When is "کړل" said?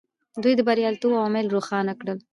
2.01-2.19